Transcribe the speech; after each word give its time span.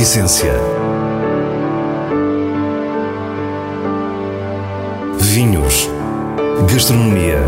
essência. 0.00 0.54
Vinhos. 5.18 5.90
Gastronomia. 6.72 7.42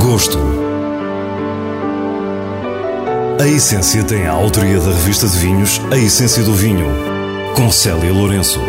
Gosto. 0.00 0.38
A 3.40 3.48
Essência 3.48 4.04
tem 4.04 4.26
a 4.26 4.32
autoria 4.32 4.78
da 4.78 4.92
revista 4.92 5.26
de 5.26 5.36
vinhos 5.38 5.80
A 5.90 5.96
Essência 5.96 6.44
do 6.44 6.52
Vinho, 6.52 6.86
com 7.56 7.68
Célia 7.72 8.12
Lourenço. 8.12 8.60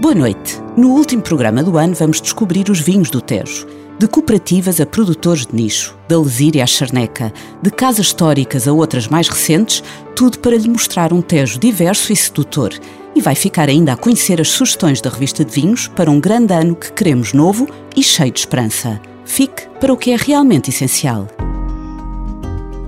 Boa 0.00 0.14
noite. 0.14 0.62
No 0.78 0.92
último 0.92 1.20
programa 1.20 1.62
do 1.62 1.76
ano 1.76 1.94
vamos 1.94 2.22
descobrir 2.22 2.70
os 2.70 2.80
vinhos 2.80 3.10
do 3.10 3.20
Tejo. 3.20 3.85
De 3.98 4.06
cooperativas 4.06 4.78
a 4.78 4.84
produtores 4.84 5.46
de 5.46 5.54
nicho, 5.54 5.96
da 6.06 6.18
Lesíria 6.20 6.62
à 6.62 6.66
Charneca, 6.66 7.32
de 7.62 7.70
casas 7.70 8.08
históricas 8.08 8.68
a 8.68 8.72
outras 8.72 9.08
mais 9.08 9.26
recentes, 9.26 9.82
tudo 10.14 10.38
para 10.38 10.54
lhe 10.54 10.68
mostrar 10.68 11.14
um 11.14 11.22
Tejo 11.22 11.58
diverso 11.58 12.12
e 12.12 12.16
sedutor. 12.16 12.74
E 13.14 13.22
vai 13.22 13.34
ficar 13.34 13.70
ainda 13.70 13.94
a 13.94 13.96
conhecer 13.96 14.38
as 14.38 14.48
sugestões 14.48 15.00
da 15.00 15.08
revista 15.08 15.42
de 15.42 15.50
vinhos 15.50 15.88
para 15.88 16.10
um 16.10 16.20
grande 16.20 16.52
ano 16.52 16.76
que 16.76 16.92
queremos 16.92 17.32
novo 17.32 17.66
e 17.96 18.02
cheio 18.02 18.30
de 18.30 18.40
esperança. 18.40 19.00
Fique 19.24 19.66
para 19.80 19.94
o 19.94 19.96
que 19.96 20.10
é 20.10 20.16
realmente 20.16 20.68
essencial. 20.68 21.26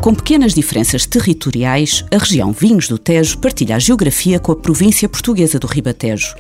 Com 0.02 0.14
pequenas 0.14 0.52
diferenças 0.52 1.06
territoriais, 1.06 2.04
a 2.12 2.18
região 2.18 2.52
Vinhos 2.52 2.86
do 2.86 2.98
Tejo 2.98 3.38
partilha 3.38 3.76
a 3.76 3.78
geografia 3.78 4.38
com 4.38 4.52
a 4.52 4.56
província 4.56 5.08
portuguesa 5.08 5.58
do 5.58 5.66
Ribatejo. 5.66 6.34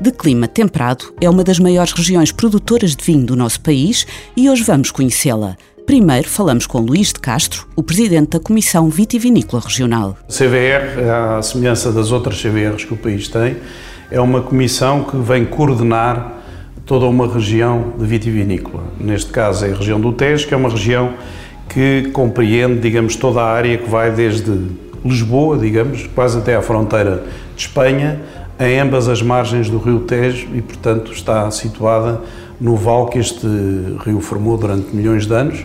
De 0.00 0.10
clima 0.10 0.48
temperado, 0.48 1.14
é 1.20 1.30
uma 1.30 1.44
das 1.44 1.58
maiores 1.58 1.92
regiões 1.92 2.32
produtoras 2.32 2.96
de 2.96 3.04
vinho 3.04 3.24
do 3.24 3.36
nosso 3.36 3.60
país 3.60 4.06
e 4.36 4.50
hoje 4.50 4.64
vamos 4.64 4.90
conhecê-la. 4.90 5.56
Primeiro 5.86 6.28
falamos 6.28 6.66
com 6.66 6.80
Luís 6.80 7.08
de 7.08 7.20
Castro, 7.20 7.66
o 7.76 7.82
presidente 7.82 8.30
da 8.30 8.40
Comissão 8.40 8.88
Vitivinícola 8.88 9.62
Regional. 9.64 10.16
A 10.28 10.32
CVR, 10.32 11.36
à 11.38 11.42
semelhança 11.42 11.92
das 11.92 12.10
outras 12.10 12.40
CVRs 12.42 12.84
que 12.84 12.92
o 12.92 12.96
país 12.96 13.28
tem, 13.28 13.56
é 14.10 14.20
uma 14.20 14.42
comissão 14.42 15.04
que 15.04 15.16
vem 15.16 15.44
coordenar 15.44 16.42
toda 16.84 17.06
uma 17.06 17.32
região 17.32 17.94
de 17.96 18.04
vitivinícola. 18.04 18.84
Neste 18.98 19.30
caso 19.30 19.64
é 19.64 19.72
a 19.72 19.76
região 19.76 20.00
do 20.00 20.12
Tejo, 20.12 20.48
que 20.48 20.54
é 20.54 20.56
uma 20.56 20.68
região 20.68 21.14
que 21.68 22.10
compreende, 22.12 22.80
digamos, 22.80 23.16
toda 23.16 23.40
a 23.40 23.50
área 23.50 23.78
que 23.78 23.88
vai 23.88 24.10
desde 24.10 24.52
Lisboa, 25.04 25.56
digamos, 25.58 26.08
quase 26.14 26.38
até 26.38 26.56
à 26.56 26.62
fronteira 26.62 27.24
de 27.54 27.62
Espanha, 27.62 28.20
em 28.58 28.78
ambas 28.78 29.08
as 29.08 29.20
margens 29.20 29.68
do 29.68 29.78
rio 29.78 30.00
Tejo 30.00 30.48
e, 30.54 30.62
portanto, 30.62 31.12
está 31.12 31.50
situada 31.50 32.20
no 32.60 32.76
vale 32.76 33.10
que 33.10 33.18
este 33.18 33.46
rio 34.04 34.20
formou 34.20 34.56
durante 34.56 34.94
milhões 34.94 35.26
de 35.26 35.34
anos 35.34 35.64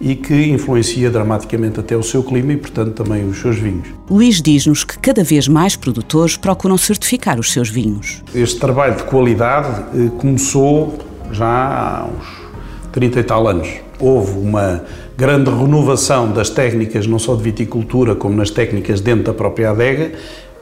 e 0.00 0.14
que 0.14 0.48
influencia 0.48 1.10
dramaticamente 1.10 1.80
até 1.80 1.96
o 1.96 2.02
seu 2.02 2.22
clima 2.22 2.52
e, 2.52 2.56
portanto, 2.56 3.02
também 3.02 3.28
os 3.28 3.40
seus 3.40 3.56
vinhos. 3.56 3.88
Luís 4.08 4.40
diz-nos 4.40 4.84
que 4.84 4.96
cada 4.98 5.24
vez 5.24 5.48
mais 5.48 5.74
produtores 5.74 6.36
procuram 6.36 6.78
certificar 6.78 7.40
os 7.40 7.52
seus 7.52 7.68
vinhos. 7.68 8.22
Este 8.32 8.60
trabalho 8.60 8.96
de 8.96 9.02
qualidade 9.02 9.82
eh, 9.94 10.10
começou 10.16 10.96
já 11.32 11.46
há 11.46 12.06
uns 12.06 12.92
30 12.92 13.18
e 13.18 13.22
tal 13.24 13.48
anos. 13.48 13.68
Houve 13.98 14.38
uma 14.38 14.84
grande 15.16 15.50
renovação 15.50 16.30
das 16.30 16.48
técnicas, 16.48 17.04
não 17.06 17.18
só 17.18 17.34
de 17.34 17.42
viticultura, 17.42 18.14
como 18.14 18.36
nas 18.36 18.50
técnicas 18.50 19.00
dentro 19.00 19.24
da 19.24 19.34
própria 19.34 19.70
adega, 19.70 20.12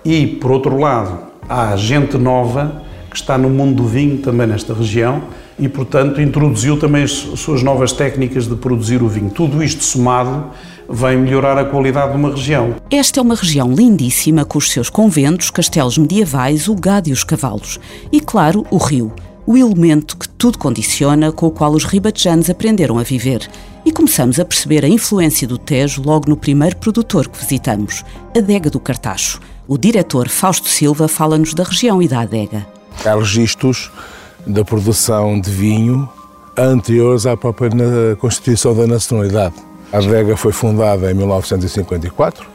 e, 0.02 0.26
por 0.26 0.50
outro 0.50 0.78
lado, 0.78 1.18
há 1.48 1.76
gente 1.76 2.16
nova 2.18 2.82
que 3.10 3.16
está 3.16 3.38
no 3.38 3.48
mundo 3.48 3.82
do 3.82 3.88
vinho 3.88 4.18
também 4.18 4.46
nesta 4.46 4.74
região 4.74 5.22
e, 5.58 5.68
portanto, 5.68 6.20
introduziu 6.20 6.78
também 6.78 7.02
as 7.02 7.10
suas 7.10 7.62
novas 7.62 7.92
técnicas 7.92 8.46
de 8.46 8.54
produzir 8.56 9.02
o 9.02 9.08
vinho. 9.08 9.30
Tudo 9.30 9.62
isto 9.62 9.82
somado 9.82 10.50
vem 10.88 11.16
melhorar 11.16 11.56
a 11.58 11.64
qualidade 11.64 12.12
de 12.12 12.18
uma 12.18 12.30
região. 12.30 12.74
Esta 12.90 13.20
é 13.20 13.22
uma 13.22 13.34
região 13.34 13.72
lindíssima 13.72 14.44
com 14.44 14.58
os 14.58 14.70
seus 14.70 14.90
conventos, 14.90 15.50
castelos 15.50 15.98
medievais, 15.98 16.68
o 16.68 16.74
gado 16.74 17.08
e 17.08 17.12
os 17.12 17.24
cavalos. 17.24 17.80
E, 18.12 18.20
claro, 18.20 18.66
o 18.70 18.76
rio, 18.76 19.12
o 19.46 19.56
elemento 19.56 20.16
que 20.16 20.28
tudo 20.28 20.58
condiciona, 20.58 21.32
com 21.32 21.46
o 21.46 21.50
qual 21.50 21.72
os 21.72 21.84
ribatejanos 21.84 22.50
aprenderam 22.50 22.98
a 22.98 23.02
viver. 23.02 23.48
E 23.84 23.92
começamos 23.92 24.38
a 24.40 24.44
perceber 24.44 24.84
a 24.84 24.88
influência 24.88 25.46
do 25.46 25.56
Tejo 25.56 26.02
logo 26.04 26.28
no 26.28 26.36
primeiro 26.36 26.76
produtor 26.76 27.28
que 27.28 27.38
visitamos, 27.38 28.04
a 28.34 28.38
Adega 28.38 28.68
do 28.68 28.80
Cartacho. 28.80 29.40
O 29.68 29.76
diretor 29.76 30.28
Fausto 30.28 30.68
Silva 30.68 31.08
fala-nos 31.08 31.52
da 31.52 31.64
região 31.64 32.00
e 32.00 32.06
da 32.06 32.20
adega. 32.20 32.64
Há 33.04 33.16
registros 33.16 33.90
da 34.46 34.64
produção 34.64 35.40
de 35.40 35.50
vinho 35.50 36.08
anteriores 36.56 37.26
à 37.26 37.36
própria 37.36 37.70
Constituição 38.20 38.76
da 38.76 38.86
Nacionalidade. 38.86 39.56
A 39.92 39.98
adega 39.98 40.36
foi 40.36 40.52
fundada 40.52 41.10
em 41.10 41.14
1954 41.14 42.46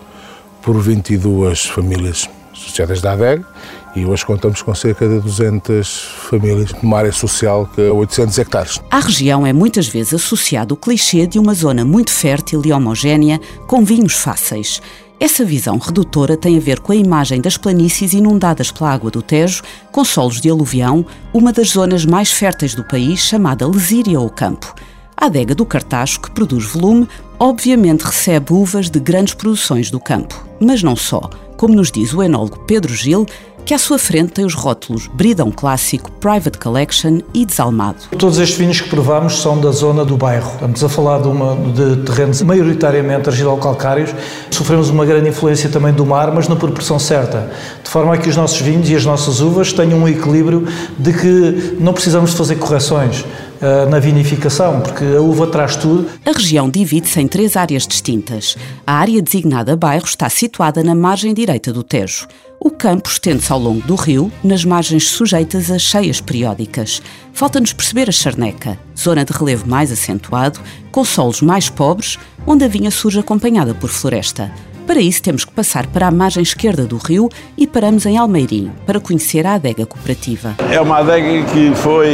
por 0.61 0.79
22 0.79 1.65
famílias 1.65 2.29
associadas 2.53 3.01
da 3.01 3.11
adega 3.11 3.45
e 3.93 4.05
hoje 4.05 4.25
contamos 4.25 4.61
com 4.61 4.73
cerca 4.73 5.05
de 5.07 5.19
200 5.19 6.03
famílias 6.29 6.71
numa 6.81 6.97
área 6.97 7.11
social 7.11 7.69
que 7.75 7.81
é 7.81 7.91
800 7.91 8.37
hectares. 8.39 8.81
À 8.89 8.99
região 8.99 9.45
é 9.45 9.51
muitas 9.51 9.87
vezes 9.87 10.13
associado 10.13 10.75
o 10.75 10.77
clichê 10.77 11.27
de 11.27 11.37
uma 11.37 11.53
zona 11.53 11.83
muito 11.83 12.11
fértil 12.11 12.61
e 12.63 12.71
homogénea 12.71 13.39
com 13.67 13.83
vinhos 13.83 14.13
fáceis. 14.13 14.81
Essa 15.21 15.45
visão 15.45 15.77
redutora 15.77 16.35
tem 16.35 16.57
a 16.57 16.59
ver 16.59 16.79
com 16.79 16.91
a 16.91 16.95
imagem 16.95 17.39
das 17.39 17.55
planícies 17.55 18.11
inundadas 18.11 18.71
pela 18.71 18.91
água 18.91 19.11
do 19.11 19.21
Tejo, 19.21 19.61
com 19.91 20.03
solos 20.03 20.41
de 20.41 20.49
aluvião, 20.49 21.05
uma 21.31 21.53
das 21.53 21.69
zonas 21.69 22.03
mais 22.07 22.31
férteis 22.31 22.73
do 22.73 22.83
país, 22.83 23.19
chamada 23.19 23.67
Lesíria 23.67 24.19
ou 24.19 24.27
Campo. 24.31 24.73
A 25.15 25.27
adega 25.27 25.53
do 25.53 25.63
Cartacho, 25.63 26.21
que 26.21 26.31
produz 26.31 26.65
volume, 26.65 27.07
obviamente 27.37 28.01
recebe 28.01 28.51
uvas 28.51 28.89
de 28.89 28.99
grandes 28.99 29.35
produções 29.35 29.91
do 29.91 29.99
campo. 29.99 30.43
Mas 30.59 30.81
não 30.81 30.95
só. 30.95 31.29
Como 31.55 31.75
nos 31.75 31.91
diz 31.91 32.11
o 32.15 32.23
enólogo 32.23 32.57
Pedro 32.65 32.91
Gil, 32.91 33.27
que 33.65 33.73
à 33.73 33.77
sua 33.77 33.97
frente 33.97 34.33
tem 34.33 34.45
os 34.45 34.53
rótulos 34.53 35.07
Bridão 35.07 35.51
Clássico, 35.51 36.11
Private 36.13 36.57
Collection 36.57 37.19
e 37.33 37.45
Desalmado. 37.45 37.97
Todos 38.17 38.39
estes 38.39 38.57
vinhos 38.57 38.81
que 38.81 38.89
provamos 38.89 39.41
são 39.41 39.59
da 39.59 39.71
zona 39.71 40.03
do 40.03 40.17
bairro. 40.17 40.51
Estamos 40.53 40.83
a 40.83 40.89
falar 40.89 41.21
de, 41.21 41.27
uma, 41.27 41.55
de 41.71 42.03
terrenos 42.03 42.41
maioritariamente 42.41 43.29
argilocalcários. 43.29 44.13
Sofremos 44.49 44.89
uma 44.89 45.05
grande 45.05 45.29
influência 45.29 45.69
também 45.69 45.93
do 45.93 46.05
mar, 46.05 46.31
mas 46.31 46.47
na 46.47 46.55
proporção 46.55 46.99
certa. 46.99 47.51
Forma 47.91 48.13
a 48.13 48.17
que 48.17 48.29
os 48.29 48.37
nossos 48.37 48.61
vinhos 48.61 48.89
e 48.89 48.95
as 48.95 49.03
nossas 49.03 49.41
uvas 49.41 49.73
tenham 49.73 49.99
um 49.99 50.07
equilíbrio 50.07 50.65
de 50.97 51.11
que 51.11 51.75
não 51.77 51.91
precisamos 51.91 52.31
de 52.31 52.37
fazer 52.37 52.55
correções 52.55 53.25
eh, 53.61 53.85
na 53.87 53.99
vinificação, 53.99 54.79
porque 54.79 55.03
a 55.03 55.19
uva 55.19 55.45
traz 55.47 55.75
tudo. 55.75 56.07
A 56.25 56.31
região 56.31 56.69
divide-se 56.69 57.19
em 57.19 57.27
três 57.27 57.57
áreas 57.57 57.85
distintas. 57.85 58.55
A 58.87 58.93
área 58.93 59.21
designada 59.21 59.75
bairro 59.75 60.05
está 60.05 60.29
situada 60.29 60.81
na 60.81 60.95
margem 60.95 61.33
direita 61.33 61.73
do 61.73 61.83
Tejo. 61.83 62.29
O 62.61 62.71
campo 62.71 63.09
estende-se 63.09 63.51
ao 63.51 63.59
longo 63.59 63.85
do 63.85 63.95
rio, 63.95 64.31
nas 64.41 64.63
margens 64.63 65.09
sujeitas 65.09 65.69
a 65.69 65.77
cheias 65.77 66.21
periódicas. 66.21 67.01
Falta-nos 67.33 67.73
perceber 67.73 68.07
a 68.07 68.13
charneca, 68.13 68.79
zona 68.97 69.25
de 69.25 69.33
relevo 69.33 69.67
mais 69.67 69.91
acentuado, 69.91 70.61
com 70.93 71.03
solos 71.03 71.41
mais 71.41 71.69
pobres, 71.69 72.17
onde 72.47 72.63
a 72.63 72.69
vinha 72.69 72.89
surge 72.89 73.19
acompanhada 73.19 73.73
por 73.73 73.89
floresta. 73.89 74.49
Para 74.91 74.99
isso, 74.99 75.23
temos 75.23 75.45
que 75.45 75.53
passar 75.53 75.87
para 75.87 76.09
a 76.09 76.11
margem 76.11 76.43
esquerda 76.43 76.83
do 76.83 76.97
rio 76.97 77.29
e 77.57 77.65
paramos 77.65 78.05
em 78.05 78.17
Almeirim, 78.17 78.69
para 78.85 78.99
conhecer 78.99 79.47
a 79.47 79.53
adega 79.53 79.85
cooperativa. 79.85 80.53
É 80.69 80.81
uma 80.81 80.97
adega 80.97 81.45
que 81.45 81.73
foi 81.75 82.09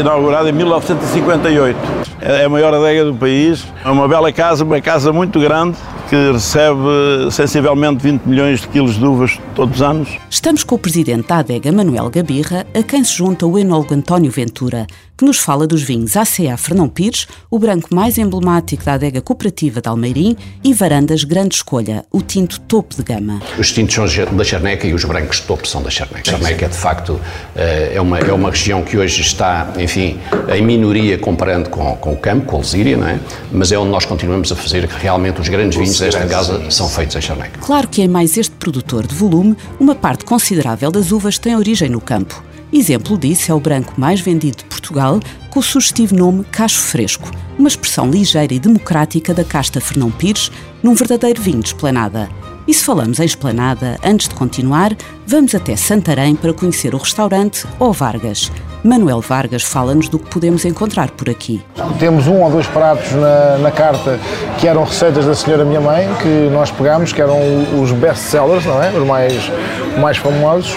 inaugurada 0.00 0.48
em 0.48 0.52
1958. 0.52 1.78
É 2.22 2.46
a 2.46 2.48
maior 2.48 2.72
adega 2.72 3.04
do 3.04 3.14
país. 3.14 3.62
É 3.84 3.90
uma 3.90 4.08
bela 4.08 4.32
casa, 4.32 4.64
uma 4.64 4.80
casa 4.80 5.12
muito 5.12 5.38
grande, 5.38 5.76
que 6.08 6.32
recebe 6.32 7.30
sensivelmente 7.30 8.02
20 8.02 8.22
milhões 8.22 8.62
de 8.62 8.68
quilos 8.68 8.96
de 8.96 9.04
uvas 9.04 9.38
todos 9.54 9.76
os 9.76 9.82
anos. 9.82 10.08
Estamos 10.30 10.64
com 10.64 10.76
o 10.76 10.78
presidente 10.78 11.28
da 11.28 11.36
adega, 11.36 11.70
Manuel 11.70 12.08
Gabirra, 12.08 12.66
a 12.74 12.82
quem 12.82 13.04
se 13.04 13.12
junta 13.12 13.46
o 13.46 13.58
enólogo 13.58 13.92
António 13.92 14.30
Ventura, 14.30 14.86
que 15.16 15.24
nos 15.24 15.38
fala 15.38 15.66
dos 15.66 15.82
vinhos 15.82 16.16
ACA 16.16 16.56
Fernão 16.56 16.88
Pires, 16.88 17.26
o 17.50 17.58
branco 17.58 17.94
mais 17.94 18.18
emblemático 18.18 18.84
da 18.84 18.94
adega 18.94 19.20
cooperativa 19.20 19.80
de 19.80 19.88
Almeirim 19.88 20.36
e 20.64 20.72
Varandas 20.72 21.24
Grande 21.24 21.56
Escolha, 21.56 21.97
o 22.10 22.20
tinto 22.20 22.60
topo 22.60 22.94
de 22.96 23.02
gama. 23.02 23.40
Os 23.58 23.72
tintos 23.72 23.94
são 23.94 24.06
da 24.36 24.44
Charneca 24.44 24.86
e 24.86 24.94
os 24.94 25.04
brancos 25.04 25.40
topo 25.40 25.66
são 25.66 25.82
da 25.82 25.90
Charneca. 25.90 26.30
A 26.30 26.38
Charneca, 26.38 26.64
é, 26.66 26.68
de 26.68 26.76
facto, 26.76 27.20
eh, 27.56 27.92
é 27.94 28.00
uma, 28.00 28.18
é 28.18 28.32
uma 28.32 28.50
região 28.50 28.82
que 28.82 28.96
hoje 28.96 29.20
está, 29.20 29.72
enfim, 29.78 30.18
em 30.54 30.62
minoria 30.62 31.18
comparando 31.18 31.70
com, 31.70 31.96
com 31.96 32.12
o 32.12 32.16
campo, 32.16 32.46
com 32.46 32.56
a 32.56 32.58
Lesíria, 32.60 32.96
não 32.96 33.08
é? 33.08 33.18
Mas 33.52 33.72
é 33.72 33.78
onde 33.78 33.90
nós 33.90 34.04
continuamos 34.04 34.50
a 34.52 34.56
fazer 34.56 34.86
que 34.86 35.00
realmente 35.00 35.40
os 35.40 35.48
grandes 35.48 35.78
vinhos 35.78 35.98
desta 35.98 36.26
casa 36.26 36.70
são 36.70 36.88
feitos 36.88 37.16
em 37.16 37.20
Charneca. 37.20 37.58
Claro 37.60 37.88
que 37.88 38.02
é 38.02 38.08
mais 38.08 38.36
este 38.36 38.54
produtor 38.56 39.06
de 39.06 39.14
volume, 39.14 39.56
uma 39.78 39.94
parte 39.94 40.24
considerável 40.24 40.90
das 40.90 41.12
uvas 41.12 41.38
tem 41.38 41.56
origem 41.56 41.88
no 41.88 42.00
campo. 42.00 42.47
Exemplo 42.72 43.16
disso 43.16 43.50
é 43.50 43.54
o 43.54 43.60
branco 43.60 43.94
mais 43.98 44.20
vendido 44.20 44.58
de 44.58 44.64
Portugal, 44.64 45.20
com 45.50 45.60
o 45.60 45.62
sugestivo 45.62 46.14
nome 46.14 46.44
Cacho 46.44 46.78
Fresco, 46.78 47.30
uma 47.58 47.68
expressão 47.68 48.10
ligeira 48.10 48.52
e 48.52 48.60
democrática 48.60 49.32
da 49.32 49.42
casta 49.42 49.80
Fernão 49.80 50.10
Pires, 50.10 50.52
num 50.82 50.94
verdadeiro 50.94 51.40
vinho 51.40 51.60
de 51.60 51.68
esplanada. 51.68 52.28
E 52.66 52.74
se 52.74 52.84
falamos 52.84 53.18
em 53.18 53.24
esplanada, 53.24 53.98
antes 54.04 54.28
de 54.28 54.34
continuar, 54.34 54.94
vamos 55.28 55.54
até 55.54 55.76
Santarém 55.76 56.34
para 56.34 56.54
conhecer 56.54 56.94
o 56.94 56.96
restaurante 56.96 57.66
O 57.78 57.92
Vargas. 57.92 58.50
Manuel 58.82 59.20
Vargas 59.20 59.62
fala-nos 59.62 60.08
do 60.08 60.18
que 60.18 60.30
podemos 60.30 60.64
encontrar 60.64 61.10
por 61.10 61.28
aqui. 61.28 61.62
Temos 61.98 62.26
um 62.26 62.42
ou 62.42 62.50
dois 62.50 62.66
pratos 62.66 63.12
na, 63.12 63.58
na, 63.58 63.70
carta 63.70 64.18
que 64.58 64.66
eram 64.66 64.84
receitas 64.84 65.26
da 65.26 65.34
senhora 65.34 65.66
minha 65.66 65.82
mãe, 65.82 66.08
que 66.22 66.48
nós 66.50 66.70
pegámos, 66.70 67.12
que 67.12 67.20
eram 67.20 67.36
os 67.78 67.92
best-sellers, 67.92 68.64
não 68.64 68.82
é? 68.82 68.88
Os 68.90 69.06
mais, 69.06 69.52
mais 70.00 70.16
famosos. 70.16 70.74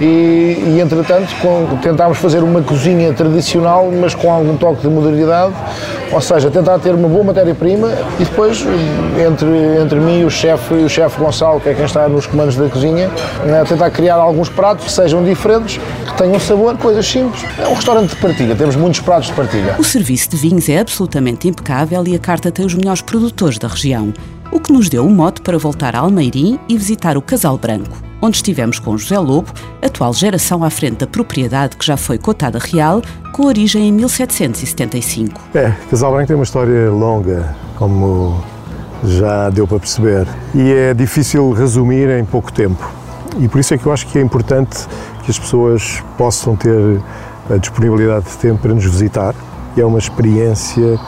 E, 0.00 0.04
e 0.66 0.80
entretanto, 0.80 1.32
com, 1.40 1.78
tentámos 1.80 2.18
fazer 2.18 2.42
uma 2.42 2.60
cozinha 2.60 3.12
tradicional, 3.12 3.88
mas 3.92 4.16
com 4.16 4.32
algum 4.32 4.56
toque 4.56 4.80
de 4.80 4.88
modernidade, 4.88 5.54
ou 6.10 6.20
seja, 6.20 6.50
tentar 6.50 6.78
ter 6.78 6.92
uma 6.92 7.08
boa 7.08 7.24
matéria-prima 7.24 7.88
e 8.18 8.24
depois, 8.24 8.66
entre, 9.24 9.80
entre 9.80 10.00
mim 10.00 10.20
e 10.20 10.24
o 10.24 10.30
chefe 10.30 10.74
o 10.74 10.88
chefe 10.88 11.18
Gonçalo, 11.18 11.60
que 11.60 11.68
é 11.68 11.74
quem 11.74 11.84
está 11.84 12.08
nos 12.08 12.26
comandos 12.26 12.56
da 12.56 12.68
cozinha, 12.68 13.08
né, 13.46 13.64
tentar 13.66 13.90
criar 13.92 14.16
alguns 14.16 14.48
pratos 14.48 14.86
que 14.86 14.92
sejam 14.92 15.24
diferentes, 15.24 15.78
que 16.06 16.16
tenham 16.16 16.40
sabor, 16.40 16.76
coisas 16.76 17.06
simples. 17.06 17.44
É 17.58 17.68
um 17.68 17.74
restaurante 17.74 18.10
de 18.10 18.16
partilha, 18.16 18.54
temos 18.56 18.76
muitos 18.76 19.00
pratos 19.00 19.28
de 19.28 19.34
partilha. 19.34 19.76
O 19.78 19.84
serviço 19.84 20.30
de 20.30 20.36
vinhos 20.36 20.68
é 20.68 20.78
absolutamente 20.78 21.48
impecável 21.48 22.06
e 22.06 22.14
a 22.14 22.18
carta 22.18 22.50
tem 22.50 22.64
os 22.64 22.74
melhores 22.74 23.02
produtores 23.02 23.58
da 23.58 23.68
região, 23.68 24.12
o 24.50 24.58
que 24.58 24.72
nos 24.72 24.88
deu 24.88 25.04
um 25.04 25.10
mote 25.10 25.40
para 25.40 25.58
voltar 25.58 25.94
a 25.94 26.00
Almeirim 26.00 26.58
e 26.68 26.76
visitar 26.76 27.16
o 27.16 27.22
Casal 27.22 27.56
Branco 27.56 28.12
onde 28.22 28.36
estivemos 28.36 28.78
com 28.78 28.96
José 28.96 29.18
Lobo, 29.18 29.52
atual 29.82 30.14
geração 30.14 30.62
à 30.62 30.70
frente 30.70 30.98
da 30.98 31.06
propriedade 31.08 31.76
que 31.76 31.84
já 31.84 31.96
foi 31.96 32.16
cotada 32.16 32.58
real, 32.58 33.02
com 33.32 33.46
origem 33.46 33.88
em 33.88 33.92
1775. 33.92 35.40
É, 35.52 35.72
Casal 35.90 36.12
Branco 36.12 36.28
tem 36.28 36.36
uma 36.36 36.44
história 36.44 36.88
longa, 36.88 37.54
como 37.76 38.42
já 39.04 39.50
deu 39.50 39.66
para 39.66 39.80
perceber, 39.80 40.28
e 40.54 40.72
é 40.72 40.94
difícil 40.94 41.50
resumir 41.50 42.08
em 42.10 42.24
pouco 42.24 42.52
tempo. 42.52 43.01
E 43.38 43.48
por 43.48 43.58
isso 43.60 43.74
é 43.74 43.78
que 43.78 43.86
eu 43.86 43.92
acho 43.92 44.06
que 44.06 44.18
é 44.18 44.22
importante 44.22 44.86
que 45.24 45.30
as 45.30 45.38
pessoas 45.38 46.02
possam 46.16 46.56
ter 46.56 47.00
a 47.50 47.56
disponibilidade 47.56 48.26
de 48.26 48.36
tempo 48.36 48.62
para 48.62 48.74
nos 48.74 48.84
visitar. 48.84 49.34
É 49.76 49.84
uma 49.84 49.98
experiência 49.98 50.98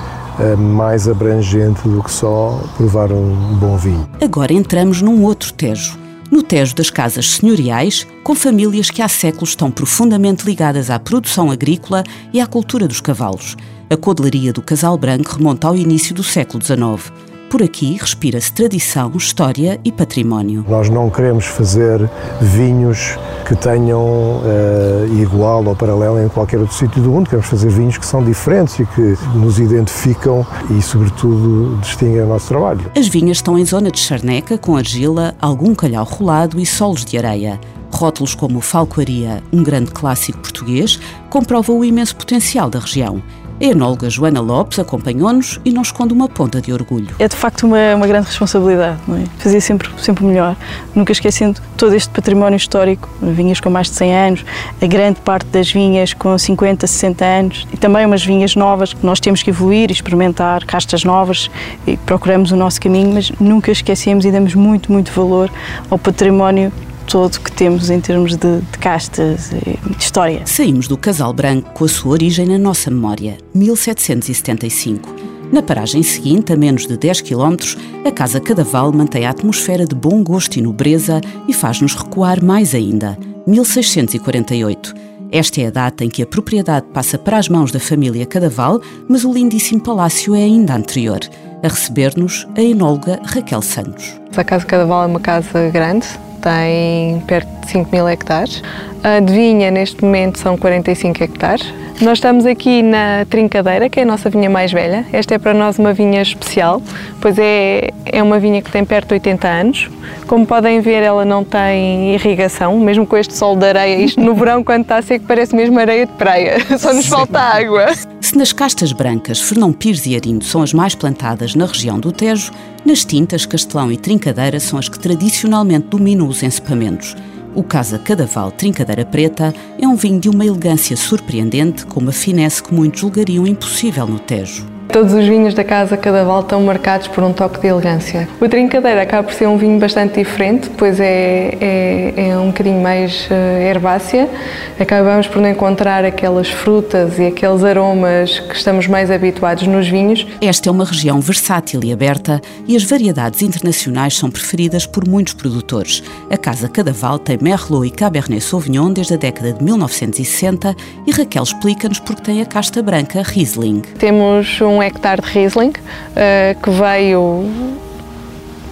eh, 0.41 0.57
mais 0.57 1.07
abrangente 1.09 1.87
do 1.89 2.03
que 2.03 2.11
só 2.11 2.61
provar 2.77 3.13
um 3.13 3.57
bom 3.57 3.77
vinho. 3.77 4.09
Agora 4.23 4.53
entramos 4.53 5.03
num 5.03 5.23
outro 5.23 5.53
Tejo 5.53 6.05
no 6.35 6.43
Tejo 6.43 6.75
das 6.75 6.91
casas 6.91 7.31
senhoriais, 7.31 8.05
com 8.25 8.35
famílias 8.35 8.91
que 8.91 9.01
há 9.01 9.09
séculos 9.09 9.51
estão 9.51 9.71
profundamente 9.71 10.45
ligadas 10.45 10.91
à 10.91 10.99
produção 10.99 11.49
agrícola 11.49 12.03
e 12.33 12.41
à 12.41 12.47
cultura 12.47 12.89
dos 12.89 13.01
cavalos. 13.01 13.57
A 13.89 13.97
codelaria 13.97 14.53
do 14.53 14.61
Casal 14.61 14.99
Branco 14.99 15.37
remonta 15.37 15.69
ao 15.69 15.77
início 15.77 16.13
do 16.13 16.25
século 16.25 16.61
XIX. 16.61 17.13
Por 17.55 17.63
aqui 17.63 17.97
respira-se 18.01 18.53
tradição, 18.53 19.13
história 19.17 19.81
e 19.85 19.93
património. 19.93 20.65
Nós 20.69 20.91
não 20.91 21.09
queremos 21.09 21.45
fazer 21.45 22.11
vinhos 22.41 23.17
que 23.47 23.55
tenham 23.55 24.03
uh, 24.03 25.23
igual 25.23 25.65
ou 25.65 25.77
paralelo 25.77 26.21
em 26.21 26.29
qualquer 26.29 26.59
outro 26.59 26.75
sítio 26.75 27.01
do 27.01 27.11
mundo. 27.11 27.31
Queremos 27.31 27.47
fazer 27.47 27.71
vinhos 27.71 27.97
que 27.97 28.05
são 28.05 28.25
diferentes 28.25 28.81
e 28.81 28.85
que 28.85 29.17
nos 29.37 29.61
identificam 29.61 30.45
e, 30.69 30.83
sobretudo, 30.83 31.79
distinguem 31.81 32.23
o 32.23 32.27
nosso 32.27 32.49
trabalho. 32.49 32.91
As 32.97 33.07
vinhas 33.07 33.37
estão 33.37 33.57
em 33.57 33.65
zona 33.65 33.89
de 33.89 34.01
charneca, 34.01 34.59
com 34.59 34.77
argila, 34.77 35.33
algum 35.41 35.77
calhau 35.77 36.05
rolado 36.05 36.59
e 36.59 36.67
solos 36.67 37.05
de 37.05 37.17
areia. 37.17 37.61
Rótulos 37.93 38.35
como 38.35 38.61
Falcoaria, 38.61 39.45
um 39.53 39.63
grande 39.63 39.93
clássico 39.93 40.41
português, 40.41 40.99
comprovam 41.31 41.79
o 41.79 41.85
imenso 41.85 42.17
potencial 42.17 42.69
da 42.69 42.81
região. 42.81 43.23
A 43.61 43.65
enóloga 43.65 44.11
Joana 44.11 44.41
Lopes 44.41 44.81
acompanhou-nos 44.81 45.61
e 45.65 45.71
não 45.71 45.83
esconde 45.83 46.13
uma 46.13 46.29
ponta 46.29 46.61
de 46.61 46.73
orgulho. 46.73 47.15
É 47.21 47.29
de 47.29 47.37
facto 47.37 47.65
uma, 47.65 47.95
uma 47.95 48.07
grande 48.07 48.27
responsabilidade, 48.27 48.99
não 49.07 49.17
é? 49.17 49.25
Fazer 49.39 49.61
sempre, 49.61 49.89
sempre 49.97 50.25
melhor, 50.25 50.57
nunca 50.93 51.13
esquecendo 51.13 51.61
todo 51.77 51.95
este 51.95 52.11
património 52.11 52.57
histórico, 52.57 53.09
vinhas 53.23 53.61
com 53.61 53.71
mais 53.71 53.89
de 53.89 53.95
100 53.95 54.17
anos, 54.17 54.45
a 54.83 54.87
grande 54.87 55.21
parte 55.21 55.47
das 55.47 55.71
vinhas 55.71 56.13
com 56.13 56.37
50, 56.37 56.85
60 56.85 57.25
anos 57.25 57.69
e 57.73 57.77
também 57.77 58.05
umas 58.05 58.25
vinhas 58.25 58.57
novas 58.57 58.93
que 58.93 59.07
nós 59.07 59.21
temos 59.21 59.41
que 59.41 59.51
evoluir 59.51 59.91
experimentar, 59.93 60.65
castas 60.67 61.05
novas 61.05 61.49
e 61.87 61.97
procuramos 61.97 62.51
o 62.51 62.57
nosso 62.57 62.81
caminho, 62.81 63.15
mas 63.15 63.31
nunca 63.39 63.71
esquecemos 63.71 64.25
e 64.25 64.33
damos 64.33 64.57
muito, 64.57 64.91
muito 64.91 65.13
valor 65.13 65.49
ao 65.89 65.97
património 65.99 66.73
todo 67.05 67.41
que 67.41 67.53
temos 67.53 67.91
em 67.91 68.01
termos 68.01 68.37
de, 68.37 68.61
de 68.61 68.79
castas 68.79 69.53
e 69.53 69.79
de 69.95 70.03
história. 70.03 70.43
Saímos 70.47 70.89
do 70.89 70.97
Casal 70.97 71.33
Branco 71.33 71.71
com 71.73 71.85
a 71.85 71.89
sua 71.89 72.13
origem 72.13 72.47
na 72.47 72.59
nossa 72.59 72.91
memória, 72.91 73.39
1775. 73.55 75.15
Na 75.53 75.63
paragem 75.63 76.03
seguinte, 76.03 76.53
a 76.53 76.57
menos 76.57 76.87
de 76.87 76.97
10 76.97 77.21
km, 77.21 77.57
a 78.05 78.11
Casa 78.11 78.41
Cadaval 78.41 78.93
mantém 78.93 79.25
a 79.25 79.31
atmosfera 79.31 79.87
de 79.87 79.95
bom 79.95 80.23
gosto 80.25 80.57
e 80.57 80.63
nobreza 80.63 81.21
e 81.47 81.53
faz-nos 81.53 81.95
recuar 81.95 82.43
mais 82.43 82.75
ainda, 82.75 83.17
1648. 83.47 84.95
Esta 85.31 85.61
é 85.61 85.67
a 85.67 85.71
data 85.71 86.05
em 86.05 86.09
que 86.09 86.23
a 86.23 86.27
propriedade 86.27 86.87
passa 86.93 87.19
para 87.19 87.39
as 87.39 87.49
mãos 87.49 87.73
da 87.73 87.81
família 87.81 88.25
Cadaval, 88.25 88.81
mas 89.09 89.25
o 89.25 89.33
lindíssimo 89.33 89.81
palácio 89.81 90.35
é 90.35 90.43
ainda 90.43 90.75
anterior. 90.75 91.21
A 91.65 91.69
receber-nos, 91.69 92.47
a 92.59 92.61
enóloga 92.61 93.19
Raquel 93.25 93.63
Santos. 93.63 94.21
A 94.37 94.45
Casa 94.45 94.67
Cadaval 94.67 95.05
é 95.05 95.07
uma 95.07 95.19
casa 95.19 95.71
grande, 95.71 96.07
tem 96.43 97.21
perto 97.27 97.49
de 97.63 97.71
5 97.71 97.91
mil 97.91 98.07
hectares. 98.07 98.63
A 99.03 99.19
de 99.19 99.33
vinha, 99.33 99.71
neste 99.71 100.05
momento, 100.05 100.39
são 100.39 100.59
45 100.59 101.25
hectares. 101.25 101.73
Nós 102.03 102.19
estamos 102.19 102.45
aqui 102.45 102.83
na 102.83 103.25
Trincadeira, 103.31 103.89
que 103.89 103.99
é 103.99 104.03
a 104.03 104.07
nossa 104.07 104.29
vinha 104.29 104.51
mais 104.51 104.73
velha. 104.73 105.07
Esta 105.11 105.37
é 105.37 105.39
para 105.39 105.55
nós 105.55 105.79
uma 105.79 105.95
vinha 105.95 106.21
especial, 106.21 106.83
pois 107.19 107.39
é, 107.39 107.89
é 108.05 108.23
uma 108.23 108.39
vinha 108.39 108.61
que 108.61 108.71
tem 108.71 108.85
perto 108.85 109.09
de 109.09 109.15
80 109.15 109.49
anos. 109.49 109.91
Como 110.27 110.45
podem 110.45 110.83
ver, 110.83 111.03
ela 111.03 111.25
não 111.25 111.43
tem 111.43 112.15
irrigação, 112.15 112.79
mesmo 112.79 113.07
com 113.07 113.17
este 113.17 113.33
sol 113.33 113.57
de 113.57 113.65
areia. 113.65 114.05
Isto 114.05 114.21
no 114.21 114.35
verão, 114.35 114.63
quando 114.63 114.83
está 114.83 115.01
seco, 115.01 115.25
parece 115.27 115.57
mesmo 115.57 115.79
areia 115.79 116.05
de 116.05 116.13
praia. 116.13 116.59
Só 116.77 116.93
nos 116.93 117.07
falta 117.07 117.41
água. 117.41 117.87
Se 118.25 118.39
nas 118.39 118.55
castas 118.55 118.91
brancas, 118.91 119.39
Fernão 119.39 119.71
Pires 119.71 120.07
e 120.07 120.17
Arindo 120.17 120.47
são 120.47 120.63
as 120.63 120.73
mais 120.73 120.95
plantadas 120.95 121.55
na 121.55 121.67
região 121.67 122.01
do 122.01 122.11
Tejo, 122.11 122.53
nas 122.83 123.05
tintas, 123.05 123.45
Castelão 123.45 123.93
e 123.93 123.99
Trincadeira 123.99 124.59
são 124.59 124.79
as 124.79 124.89
que 124.89 124.99
tradicionalmente 124.99 125.89
dominam 125.89 126.27
os 126.27 126.43
encipamentos. 126.43 127.15
O 127.55 127.63
Casa 127.63 127.99
Cadaval 127.99 128.51
Trincadeira 128.51 129.05
Preta 129.05 129.55
é 129.79 129.87
um 129.87 129.95
vinho 129.95 130.19
de 130.19 130.31
uma 130.31 130.47
elegância 130.47 130.97
surpreendente, 130.97 131.85
com 131.85 132.01
uma 132.01 132.13
finesse 132.13 132.63
que 132.63 132.73
muitos 132.73 133.03
julgariam 133.03 133.47
impossível 133.47 134.07
no 134.07 134.19
Tejo. 134.19 134.74
Todos 134.95 135.13
os 135.13 135.27
vinhos 135.27 135.55
da 135.55 135.65
Casa 135.65 135.97
Cadaval 135.97 136.43
estão 136.43 136.63
marcados 136.63 137.09
por 137.09 137.25
um 137.25 137.33
toque 137.33 137.61
de 137.61 137.67
elegância. 137.67 138.29
O 138.41 138.49
Trincadeira 138.49 139.03
acaba 139.03 139.25
por 139.25 139.35
ser 139.35 139.49
um 139.49 139.57
vinho 139.57 139.77
bastante 139.77 140.15
diferente, 140.15 140.71
pois 140.79 141.01
é, 141.01 141.59
é, 141.61 142.29
é 142.29 142.39
um 142.39 142.47
bocadinho 142.47 142.81
mais 142.81 143.27
uh, 143.29 143.61
herbácea. 143.61 144.31
Acabamos 144.79 145.27
por 145.27 145.43
não 145.43 145.49
encontrar 145.49 146.05
aquelas 146.05 146.49
frutas 146.49 147.19
e 147.19 147.27
aqueles 147.27 147.65
aromas 147.65 148.39
que 148.39 148.55
estamos 148.55 148.87
mais 148.87 149.11
habituados 149.11 149.67
nos 149.67 149.89
vinhos. 149.89 150.25
Esta 150.41 150.69
é 150.69 150.71
uma 150.71 150.85
região 150.85 151.21
versátil 151.21 151.81
e 151.83 151.93
aberta 151.93 152.41
e 152.65 152.77
as 152.77 152.85
variedades 152.85 153.43
internacionais 153.43 154.17
são 154.17 154.31
preferidas 154.31 154.87
por 154.87 155.09
muitos 155.09 155.35
produtores. 155.35 156.05
A 156.31 156.37
Casa 156.37 156.69
Cadaval 156.69 157.19
tem 157.19 157.37
Merlot 157.43 157.85
e 157.85 157.91
Cabernet 157.91 158.45
Sauvignon 158.45 158.93
desde 158.93 159.15
a 159.15 159.17
década 159.17 159.55
de 159.55 159.65
1960 159.65 160.73
e 161.05 161.11
Raquel 161.11 161.43
explica-nos 161.43 161.99
porque 161.99 162.23
tem 162.23 162.41
a 162.41 162.47
casta 162.47 162.81
branca 162.81 163.23
Riesling. 163.23 163.83
Temos 163.99 164.61
um 164.61 164.84
hectare 164.87 165.23
de 165.23 165.29
Riesling, 165.29 165.71
uh, 165.71 166.63
que 166.63 166.71
veio 166.71 167.45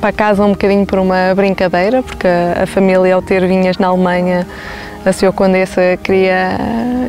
para 0.01 0.13
casa 0.13 0.45
um 0.45 0.51
bocadinho 0.51 0.85
por 0.85 0.99
uma 0.99 1.33
brincadeira, 1.35 2.03
porque 2.03 2.27
a, 2.27 2.67
família, 2.67 3.15
ao 3.15 3.23
ter 3.23 3.47
vinhas 3.47 3.79
na 3.79 3.87
Alemanha, 3.87 4.47
a 5.07 5.13
Sr. 5.13 5.33
Condessa 5.33 5.97
queria, 6.03 6.59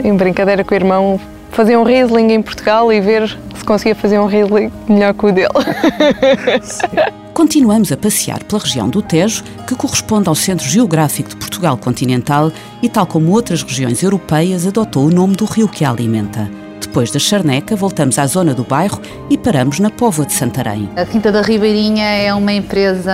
em 0.04 0.16
brincadeira 0.16 0.64
com 0.64 0.74
o 0.74 0.78
irmão, 0.78 1.20
fazer 1.52 1.76
um 1.76 1.84
Riesling 1.84 2.32
em 2.34 2.42
Portugal 2.42 2.94
e 2.94 3.02
ver 3.02 3.36
se 3.56 3.64
conseguia 3.66 3.96
fazer 3.96 4.20
um 4.20 4.28
Riesling 4.28 4.72
melhor 4.88 5.14
que 5.14 5.26
o 5.26 5.32
dele. 5.32 5.50
Continuamos 7.34 7.92
a 7.92 7.98
passear 7.98 8.44
pela 8.44 8.62
região 8.62 8.88
do 8.88 9.02
Tejo, 9.02 9.44
que 9.68 9.76
corresponde 9.76 10.30
ao 10.30 10.36
centro 10.36 10.68
geográfico 10.68 11.30
de 11.30 11.36
Portugal 11.36 11.76
continental 11.78 12.52
e, 12.80 12.88
tal 12.88 13.08
como 13.08 13.32
outras 13.32 13.64
regiões 13.64 14.04
europeias, 14.04 14.68
adotou 14.68 15.08
o 15.08 15.12
nome 15.12 15.36
do 15.36 15.46
rio 15.46 15.68
que 15.68 15.84
a 15.84 15.90
alimenta. 15.90 16.63
Depois 16.94 17.10
da 17.10 17.18
Charneca, 17.18 17.76
voltamos 17.76 18.20
à 18.20 18.28
zona 18.28 18.54
do 18.54 18.64
bairro 18.64 19.02
e 19.28 19.36
paramos 19.36 19.80
na 19.80 19.90
Póvoa 19.90 20.28
de 20.28 20.34
Santarém. 20.34 20.88
A 20.96 21.04
Quinta 21.04 21.32
da 21.32 21.42
Ribeirinha 21.42 22.06
é 22.06 22.32
uma 22.32 22.54
empresa 22.54 23.12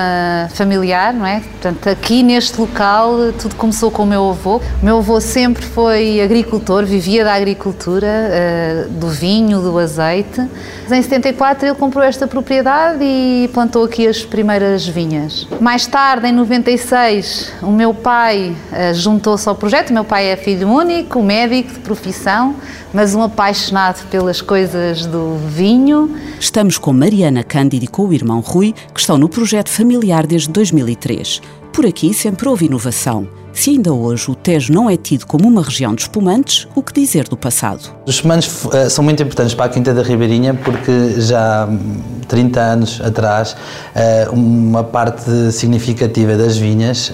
familiar, 0.53 1.13
não 1.13 1.25
é? 1.25 1.39
Portanto, 1.39 1.87
aqui 1.87 2.21
neste 2.21 2.59
local 2.59 3.31
tudo 3.41 3.55
começou 3.55 3.89
com 3.89 4.03
o 4.03 4.05
meu 4.05 4.31
avô. 4.31 4.57
O 4.57 4.85
meu 4.85 4.97
avô 4.97 5.21
sempre 5.21 5.63
foi 5.65 6.19
agricultor, 6.19 6.83
vivia 6.83 7.23
da 7.23 7.33
agricultura, 7.33 8.05
eh, 8.05 8.87
do 8.89 9.07
vinho, 9.07 9.61
do 9.61 9.79
azeite. 9.79 10.41
Em 10.91 11.01
74 11.01 11.67
ele 11.67 11.75
comprou 11.75 12.03
esta 12.03 12.27
propriedade 12.27 13.01
e 13.01 13.49
plantou 13.53 13.85
aqui 13.85 14.05
as 14.05 14.25
primeiras 14.25 14.85
vinhas. 14.85 15.47
Mais 15.61 15.87
tarde, 15.87 16.27
em 16.27 16.33
96, 16.33 17.53
o 17.61 17.71
meu 17.71 17.93
pai 17.93 18.53
eh, 18.73 18.93
juntou-se 18.93 19.47
ao 19.47 19.55
projeto. 19.55 19.91
O 19.91 19.93
meu 19.93 20.03
pai 20.03 20.25
é 20.25 20.35
filho 20.35 20.67
único, 20.67 21.23
médico 21.23 21.71
de 21.71 21.79
profissão, 21.79 22.55
mas 22.93 23.15
um 23.15 23.21
apaixonado 23.69 24.09
pelas 24.09 24.41
coisas 24.41 25.05
do 25.05 25.35
vinho. 25.47 26.15
Estamos 26.39 26.77
com 26.77 26.91
Mariana 26.91 27.43
Cândido 27.43 27.85
e 27.85 27.87
com 27.87 28.07
o 28.07 28.13
irmão 28.13 28.39
Rui, 28.39 28.73
que 28.93 28.99
estão 28.99 29.17
no 29.17 29.29
projeto 29.29 29.69
familiar 29.69 30.25
desde 30.25 30.49
2003. 30.49 31.41
Por 31.71 31.85
aqui 31.85 32.13
sempre 32.13 32.49
houve 32.49 32.65
inovação 32.65 33.27
Se 33.53 33.71
ainda 33.71 33.93
hoje 33.93 34.29
o 34.29 34.35
Tejo 34.35 34.71
não 34.71 34.89
é 34.89 34.95
tido 34.95 35.25
como 35.25 35.47
uma 35.47 35.61
região 35.61 35.93
de 35.93 36.03
espumantes, 36.03 36.67
o 36.75 36.83
que 36.83 36.93
dizer 36.93 37.27
do 37.27 37.35
passado? 37.35 37.81
Os 38.05 38.15
espumantes 38.15 38.65
uh, 38.65 38.89
são 38.89 39.03
muito 39.03 39.21
importantes 39.21 39.53
para 39.53 39.65
a 39.65 39.69
Quinta 39.69 39.93
da 39.93 40.01
Ribeirinha 40.01 40.53
porque 40.53 41.19
já 41.19 41.63
há 41.63 41.69
30 42.27 42.59
anos 42.59 43.01
atrás 43.03 43.53
uh, 43.53 44.33
uma 44.33 44.83
parte 44.83 45.51
significativa 45.51 46.37
das 46.37 46.57
vinhas 46.57 47.09
uh, 47.09 47.13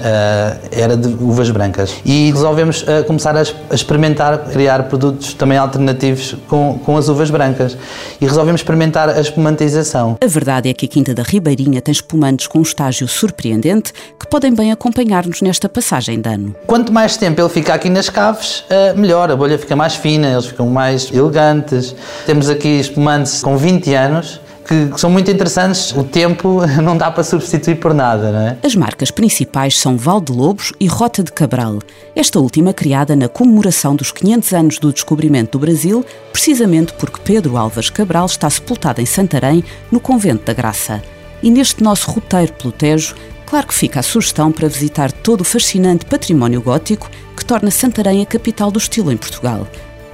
era 0.72 0.96
de 0.98 1.08
uvas 1.08 1.50
brancas 1.50 1.96
e 2.06 2.32
resolvemos 2.32 2.86
começar 3.08 3.36
a, 3.36 3.42
a, 3.42 3.76
experimentar, 3.76 4.50
criar 4.50 4.84
produtos 4.84 5.34
também 5.34 5.58
alternativos 5.58 6.36
com, 6.48 6.80
com 6.84 6.98
as 6.98 7.08
uvas 7.08 7.30
brancas 7.30 7.78
e 8.20 8.26
resolvemos 8.26 8.62
experimentar 8.62 9.10
a 9.10 9.20
espumantização. 9.20 10.18
A 10.22 10.28
verdade 10.28 10.70
é 10.70 10.74
que 10.74 10.86
a 10.86 10.90
Quinta 10.90 11.14
da 11.14 11.24
Ribeirinha 11.24 11.82
tem 11.82 11.92
espumantes 11.92 12.48
com 12.48 12.60
um 12.60 12.64
estágio 12.64 13.08
surpreendente 13.08 13.94
que 14.20 14.28
podem 14.28 14.54
bem 14.54 14.72
acompanhar-nos 14.72 15.42
nesta 15.42 15.70
passagem 15.70 16.20
Quanto 16.66 16.92
mais 16.92 17.18
tempo 17.18 17.40
ele 17.42 17.50
fica 17.50 17.74
aqui 17.74 17.90
nas 17.90 18.10
caves, 18.10 18.64
eh, 18.70 18.94
melhor. 18.94 19.32
A 19.32 19.36
bolha 19.36 19.58
fica 19.58 19.76
mais 19.76 19.96
fina, 19.96 20.28
eles 20.32 20.48
ficam 20.48 20.68
mais 20.68 21.12
elegantes. 21.12 21.96
Temos 22.26 22.50
aqui 22.50 22.80
espumantes 22.80 23.42
com 23.42 23.58
20 23.58 23.94
anos 23.94 24.42
que 24.66 25.00
são 25.00 25.10
muito 25.10 25.30
interessantes. 25.32 25.92
O 25.92 26.04
tempo 26.04 26.62
não 26.82 26.98
dá 26.98 27.12
para 27.12 27.24
substituir 27.24 27.76
por 27.76 27.94
nada, 27.94 28.32
não 28.32 28.40
é? 28.40 28.58
As 28.64 28.76
marcas 28.76 29.12
principais 29.12 29.78
são 29.78 29.96
Val 29.96 30.20
de 30.20 30.32
Lobos 30.32 30.74
e 30.80 30.88
Rota 30.88 31.24
de 31.24 31.32
Cabral. 31.32 31.80
Esta 32.16 32.40
última 32.40 32.74
criada 32.74 33.16
na 33.16 33.30
comemoração 33.30 33.96
dos 33.96 34.12
500 34.12 34.54
anos 34.54 34.80
do 34.80 34.92
descobrimento 34.92 35.58
do 35.58 35.60
Brasil, 35.60 36.04
precisamente 36.32 36.94
porque 36.94 37.22
Pedro 37.24 37.58
Álvares 37.58 37.90
Cabral 37.90 38.26
está 38.26 38.50
sepultado 38.50 39.02
em 39.02 39.06
Santarém, 39.06 39.64
no 39.92 40.00
Convento 40.00 40.46
da 40.46 40.54
Graça. 40.54 41.02
E 41.44 41.52
neste 41.52 41.84
nosso 41.84 42.10
roteiro 42.10 42.54
pelo 42.54 42.72
Tejo, 42.72 43.16
claro 43.46 43.68
que 43.68 43.74
fica 43.74 44.00
a 44.00 44.04
sugestão 44.04 44.52
para 44.52 44.68
visitar 44.68 45.12
todo 45.12 45.42
o 45.42 45.46
fascinante 45.46 46.06
património 46.06 46.62
gótico 46.62 47.10
que 47.36 47.46
torna 47.46 47.72
Santarém 47.72 48.22
a 48.22 48.26
capital 48.26 48.72
do 48.72 48.80
estilo 48.80 49.12
em 49.12 49.18
Portugal. 49.18 49.68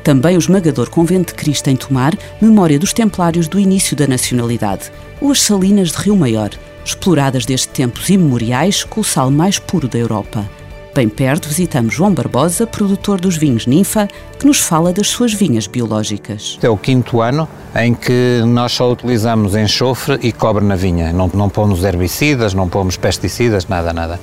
Também 0.03 0.35
o 0.35 0.39
esmagador 0.39 0.89
Convento 0.89 1.33
de 1.33 1.39
Cristo 1.39 1.69
em 1.69 1.75
Tomar, 1.75 2.17
memória 2.41 2.79
dos 2.79 2.91
templários 2.91 3.47
do 3.47 3.59
início 3.59 3.95
da 3.95 4.07
nacionalidade. 4.07 4.91
Ou 5.21 5.31
as 5.31 5.41
salinas 5.41 5.91
de 5.91 5.97
Rio 5.97 6.15
Maior, 6.15 6.49
exploradas 6.83 7.45
desde 7.45 7.67
tempos 7.67 8.09
imemoriais 8.09 8.83
com 8.83 9.01
o 9.01 9.03
sal 9.03 9.29
mais 9.29 9.59
puro 9.59 9.87
da 9.87 9.99
Europa. 9.99 10.49
Bem 10.93 11.07
perto 11.07 11.47
visitamos 11.47 11.93
João 11.93 12.13
Barbosa, 12.13 12.67
produtor 12.67 13.21
dos 13.21 13.37
vinhos 13.37 13.65
Ninfa, 13.65 14.09
que 14.37 14.45
nos 14.45 14.59
fala 14.59 14.91
das 14.91 15.07
suas 15.07 15.33
vinhas 15.33 15.65
biológicas. 15.65 16.59
É 16.61 16.67
o 16.67 16.75
quinto 16.75 17.21
ano 17.21 17.47
em 17.73 17.93
que 17.93 18.43
nós 18.45 18.73
só 18.73 18.91
utilizamos 18.91 19.55
enxofre 19.55 20.19
e 20.21 20.33
cobre 20.33 20.65
na 20.65 20.75
vinha. 20.75 21.13
Não, 21.13 21.31
não 21.33 21.47
pomos 21.47 21.81
herbicidas, 21.85 22.53
não 22.53 22.67
pomos 22.67 22.97
pesticidas, 22.97 23.65
nada, 23.67 23.93
nada. 23.93 24.19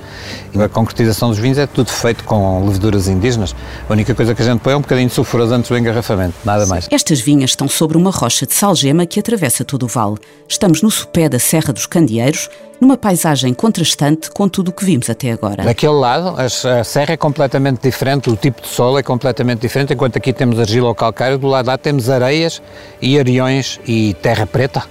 E 0.53 0.63
a 0.63 0.69
concretização 0.69 1.31
dos 1.31 1.39
vinhos 1.39 1.57
é 1.57 1.67
tudo 1.67 1.91
feito 1.91 2.23
com 2.25 2.63
leveduras 2.67 3.09
indígenas. 3.09 3.57
A 3.89 3.93
única 3.95 4.15
coisa 4.15 4.35
que 4.35 4.43
a 4.43 4.45
gente 4.45 4.61
põe 4.61 4.75
é 4.75 4.77
um 4.77 4.83
bocadinho 4.83 5.09
de 5.09 5.15
sulfuroso 5.15 5.55
antes 5.55 5.71
do 5.71 5.79
engarrafamento, 5.79 6.35
nada 6.45 6.67
mais. 6.67 6.87
Estas 6.91 7.19
vinhas 7.19 7.51
estão 7.51 7.67
sobre 7.67 7.97
uma 7.97 8.11
rocha 8.11 8.45
de 8.45 8.53
salgema 8.53 9.07
que 9.07 9.19
atravessa 9.19 9.65
todo 9.65 9.85
o 9.85 9.89
vale. 9.89 10.17
Estamos 10.47 10.83
no 10.83 10.91
sopé 10.91 11.31
da 11.31 11.39
Serra 11.39 11.73
dos 11.73 11.87
Candeeiros, 11.87 12.51
numa 12.81 12.97
paisagem 12.97 13.53
contrastante 13.55 14.31
com 14.31 14.49
tudo 14.49 14.69
o 14.69 14.73
que 14.73 14.85
vimos 14.85 15.11
até 15.11 15.33
agora. 15.33 15.65
Daquele 15.65 15.93
lado, 15.93 16.35
a 16.39 16.85
serra 16.85 17.15
é 17.15 17.17
completamente 17.17 17.81
diferente, 17.83 18.31
o 18.31 18.37
tipo 18.37 18.63
de 18.63 18.69
solo 18.69 18.99
é 18.99 19.03
completamente 19.03 19.61
diferente, 19.61 19.93
enquanto 19.93 20.17
aqui 20.17 20.33
temos 20.33 20.59
argila 20.59 20.89
ou 20.89 20.95
calcário, 20.95 21.39
do 21.39 21.47
lado 21.47 21.67
lá 21.67 21.77
temos 21.79 22.09
areias 22.09 22.63
e 23.01 23.19
ariões 23.19 23.81
e 23.87 24.15
terra 24.23 24.47
preta. 24.47 24.85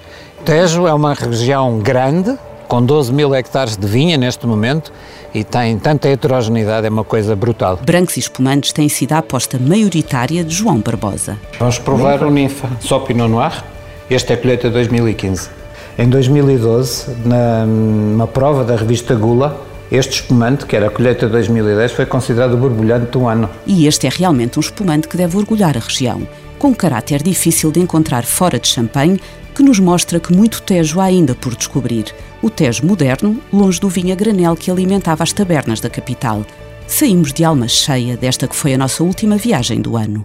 Tejo 0.45 0.87
é 0.87 0.93
uma 0.93 1.13
região 1.13 1.79
grande, 1.79 2.37
com 2.67 2.83
12 2.83 3.13
mil 3.13 3.33
hectares 3.33 3.77
de 3.77 3.87
vinha 3.87 4.17
neste 4.17 4.45
momento 4.45 4.91
e 5.33 5.43
tem 5.43 5.77
tanta 5.79 6.09
heterogeneidade, 6.09 6.85
é 6.85 6.89
uma 6.89 7.03
coisa 7.03 7.35
brutal. 7.35 7.79
Brancos 7.83 8.17
e 8.17 8.19
espumantes 8.19 8.73
têm 8.73 8.89
sido 8.89 9.13
a 9.13 9.19
aposta 9.19 9.57
maioritária 9.57 10.43
de 10.43 10.53
João 10.53 10.79
Barbosa. 10.79 11.37
Vamos 11.59 11.79
provar 11.79 12.23
o 12.23 12.29
Ninfa, 12.29 12.69
só 12.79 12.99
Pinot 12.99 13.29
Noir. 13.29 13.63
Este 14.09 14.33
é 14.33 14.35
a 14.35 14.37
colheita 14.37 14.69
2015. 14.69 15.56
Em 15.99 16.07
2012, 16.09 17.07
na, 17.25 17.65
numa 17.65 18.27
prova 18.27 18.63
da 18.63 18.75
revista 18.75 19.15
Gula, 19.15 19.65
este 19.91 20.21
espumante, 20.21 20.67
que 20.67 20.75
era 20.75 20.87
a 20.87 20.89
colheita 20.91 21.27
2010, 21.27 21.91
foi 21.93 22.05
considerado 22.05 22.53
o 22.53 22.57
borbulhante 22.57 23.09
do 23.11 23.27
ano. 23.27 23.49
E 23.65 23.87
este 23.87 24.05
é 24.05 24.09
realmente 24.11 24.59
um 24.59 24.61
espumante 24.61 25.07
que 25.07 25.17
deve 25.17 25.35
orgulhar 25.35 25.75
a 25.75 25.79
região, 25.79 26.21
com 26.59 26.67
um 26.67 26.73
caráter 26.73 27.23
difícil 27.23 27.71
de 27.71 27.79
encontrar 27.79 28.25
fora 28.25 28.59
de 28.59 28.67
Champagne, 28.67 29.19
que 29.55 29.63
nos 29.63 29.79
mostra 29.79 30.19
que 30.19 30.31
muito 30.31 30.61
Tejo 30.61 30.99
há 30.99 31.05
ainda 31.05 31.33
por 31.33 31.55
descobrir. 31.55 32.13
O 32.43 32.49
Tejo 32.51 32.85
moderno, 32.85 33.41
longe 33.51 33.79
do 33.79 33.89
vinho 33.89 34.13
a 34.13 34.15
granel 34.15 34.55
que 34.55 34.69
alimentava 34.69 35.23
as 35.23 35.33
tabernas 35.33 35.79
da 35.79 35.89
capital. 35.89 36.45
Saímos 36.85 37.33
de 37.33 37.43
alma 37.43 37.67
cheia 37.67 38.15
desta 38.15 38.47
que 38.47 38.55
foi 38.55 38.75
a 38.75 38.77
nossa 38.77 39.03
última 39.03 39.35
viagem 39.35 39.81
do 39.81 39.97
ano. 39.97 40.23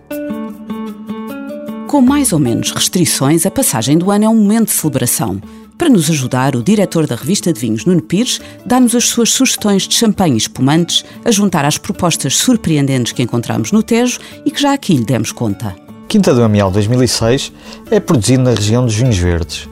Com 1.92 2.00
mais 2.00 2.32
ou 2.32 2.38
menos 2.38 2.70
restrições, 2.70 3.44
a 3.44 3.50
passagem 3.50 3.98
do 3.98 4.10
ano 4.10 4.24
é 4.24 4.28
um 4.30 4.34
momento 4.34 4.68
de 4.68 4.72
celebração. 4.72 5.38
Para 5.76 5.90
nos 5.90 6.08
ajudar, 6.08 6.56
o 6.56 6.62
diretor 6.62 7.06
da 7.06 7.14
revista 7.14 7.52
de 7.52 7.60
vinhos, 7.60 7.84
Nuno 7.84 8.00
Pires, 8.00 8.40
dá-nos 8.64 8.94
as 8.94 9.04
suas 9.04 9.28
sugestões 9.28 9.86
de 9.86 9.94
champanhe 9.94 10.38
espumantes, 10.38 11.04
a 11.22 11.30
juntar 11.30 11.66
às 11.66 11.76
propostas 11.76 12.34
surpreendentes 12.34 13.12
que 13.12 13.22
encontramos 13.22 13.72
no 13.72 13.82
Tejo 13.82 14.20
e 14.42 14.50
que 14.50 14.62
já 14.62 14.72
aqui 14.72 14.94
lhe 14.94 15.04
demos 15.04 15.32
conta. 15.32 15.76
Quinta 16.08 16.32
do 16.32 16.42
Amial 16.42 16.70
2006 16.70 17.52
é 17.90 18.00
produzido 18.00 18.44
na 18.44 18.54
região 18.54 18.86
dos 18.86 18.94
vinhos 18.94 19.18
verdes, 19.18 19.68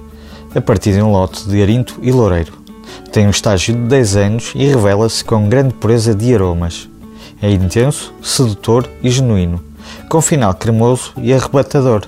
a 0.55 0.61
partir 0.61 0.93
de 0.93 1.01
um 1.01 1.11
lote 1.11 1.49
de 1.49 1.63
Arinto 1.63 2.01
e 2.03 2.13
Loureiro. 2.13 2.53
Tem 3.11 3.27
um 3.27 3.31
estágio 3.31 3.75
de 3.75 3.81
10 3.89 4.17
anos 4.17 4.53
e 4.55 4.67
revela-se 4.67 5.25
com 5.25 5.49
grande 5.49 5.73
pureza 5.73 6.15
de 6.15 6.35
aromas. 6.35 6.87
É 7.41 7.51
intenso, 7.51 8.13
sedutor 8.23 8.87
e 9.03 9.09
genuíno, 9.09 9.70
com 10.11 10.21
final 10.21 10.53
cremoso 10.53 11.13
e 11.23 11.33
arrebatador. 11.33 12.03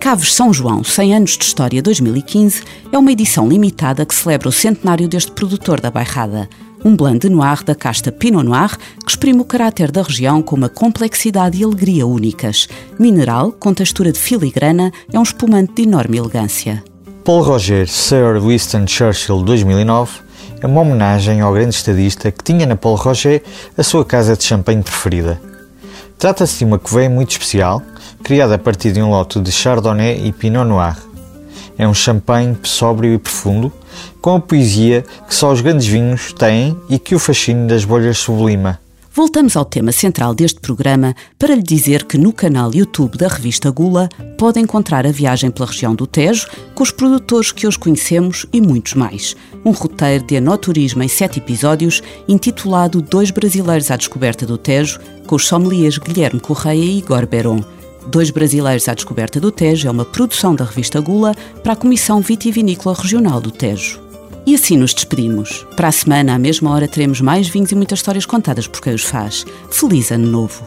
Caves 0.00 0.34
São 0.34 0.52
João 0.52 0.82
100 0.82 1.14
anos 1.14 1.38
de 1.38 1.44
história 1.44 1.82
2015 1.82 2.62
é 2.90 2.98
uma 2.98 3.12
edição 3.12 3.46
limitada 3.46 4.04
que 4.06 4.14
celebra 4.14 4.48
o 4.48 4.52
centenário 4.52 5.06
deste 5.06 5.30
produtor 5.30 5.78
da 5.78 5.90
Bairrada. 5.90 6.48
Um 6.82 6.96
blend 6.96 7.20
de 7.20 7.28
noir 7.28 7.62
da 7.62 7.74
casta 7.74 8.10
Pinot 8.10 8.44
Noir 8.44 8.78
que 8.78 9.10
exprime 9.10 9.40
o 9.40 9.44
caráter 9.44 9.90
da 9.90 10.02
região 10.02 10.42
com 10.42 10.56
uma 10.56 10.70
complexidade 10.70 11.60
e 11.60 11.64
alegria 11.64 12.06
únicas. 12.06 12.66
Mineral, 12.98 13.52
com 13.52 13.74
textura 13.74 14.10
de 14.10 14.18
filigrana, 14.18 14.90
é 15.12 15.18
um 15.18 15.22
espumante 15.22 15.74
de 15.74 15.82
enorme 15.82 16.16
elegância. 16.16 16.82
Paul 17.24 17.42
Roger 17.42 17.86
Sir 17.86 18.40
Winston 18.40 18.86
Churchill 18.86 19.42
2009 19.42 20.20
é 20.62 20.66
uma 20.66 20.80
homenagem 20.80 21.42
ao 21.42 21.52
grande 21.52 21.74
estadista 21.74 22.32
que 22.32 22.42
tinha 22.42 22.66
na 22.66 22.76
Paul 22.76 22.96
Roger 22.96 23.42
a 23.76 23.82
sua 23.82 24.04
casa 24.04 24.34
de 24.34 24.44
champanhe 24.44 24.82
preferida. 24.82 25.53
Trata-se 26.24 26.60
de 26.60 26.64
uma 26.64 26.78
cuvée 26.78 27.06
muito 27.06 27.32
especial, 27.32 27.82
criada 28.22 28.54
a 28.54 28.58
partir 28.58 28.92
de 28.92 29.02
um 29.02 29.10
lote 29.10 29.38
de 29.38 29.52
Chardonnay 29.52 30.26
e 30.26 30.32
Pinot 30.32 30.64
Noir. 30.64 30.96
É 31.76 31.86
um 31.86 31.92
champanhe 31.92 32.56
sóbrio 32.62 33.12
e 33.12 33.18
profundo, 33.18 33.70
com 34.22 34.36
a 34.36 34.40
poesia 34.40 35.04
que 35.28 35.34
só 35.34 35.52
os 35.52 35.60
grandes 35.60 35.86
vinhos 35.86 36.32
têm 36.32 36.80
e 36.88 36.98
que 36.98 37.14
o 37.14 37.18
fascínio 37.18 37.68
das 37.68 37.84
bolhas 37.84 38.16
sublima. 38.16 38.80
Voltamos 39.16 39.56
ao 39.56 39.64
tema 39.64 39.92
central 39.92 40.34
deste 40.34 40.58
programa 40.58 41.14
para 41.38 41.54
lhe 41.54 41.62
dizer 41.62 42.02
que 42.02 42.18
no 42.18 42.32
canal 42.32 42.74
YouTube 42.74 43.16
da 43.16 43.28
revista 43.28 43.70
Gula 43.70 44.08
pode 44.36 44.58
encontrar 44.58 45.06
a 45.06 45.12
viagem 45.12 45.52
pela 45.52 45.68
região 45.68 45.94
do 45.94 46.04
Tejo 46.04 46.48
com 46.74 46.82
os 46.82 46.90
produtores 46.90 47.52
que 47.52 47.64
hoje 47.64 47.78
conhecemos 47.78 48.44
e 48.52 48.60
muitos 48.60 48.94
mais. 48.94 49.36
Um 49.64 49.70
roteiro 49.70 50.26
de 50.26 50.36
anoturismo 50.36 51.00
em 51.00 51.06
sete 51.06 51.38
episódios 51.38 52.02
intitulado 52.26 53.00
Dois 53.00 53.30
Brasileiros 53.30 53.88
à 53.92 53.96
Descoberta 53.96 54.44
do 54.44 54.58
Tejo 54.58 54.98
com 55.28 55.36
os 55.36 55.46
sommeliers 55.46 55.96
Guilherme 55.96 56.40
Correia 56.40 56.82
e 56.82 56.98
Igor 56.98 57.24
Beron. 57.24 57.62
Dois 58.08 58.30
Brasileiros 58.30 58.88
à 58.88 58.94
Descoberta 58.94 59.38
do 59.38 59.52
Tejo 59.52 59.86
é 59.86 59.90
uma 59.92 60.04
produção 60.04 60.56
da 60.56 60.64
revista 60.64 61.00
Gula 61.00 61.36
para 61.62 61.74
a 61.74 61.76
Comissão 61.76 62.20
Vitivinícola 62.20 62.96
Regional 63.00 63.40
do 63.40 63.52
Tejo. 63.52 64.03
E 64.46 64.54
assim 64.54 64.76
nos 64.76 64.92
despedimos. 64.92 65.66
Para 65.74 65.88
a 65.88 65.92
semana, 65.92 66.34
à 66.34 66.38
mesma 66.38 66.70
hora, 66.70 66.88
teremos 66.88 67.20
mais 67.20 67.48
vinhos 67.48 67.72
e 67.72 67.74
muitas 67.74 68.00
histórias 68.00 68.26
contadas 68.26 68.66
por 68.66 68.80
quem 68.80 68.94
os 68.94 69.02
faz. 69.02 69.44
Feliz 69.70 70.10
Ano 70.10 70.26
Novo! 70.26 70.62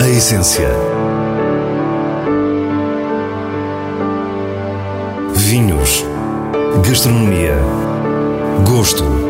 A 0.00 0.08
essência. 0.08 0.68
Vinhos 5.34 6.04
Gastronomia. 6.82 7.56
Gosto. 8.64 9.29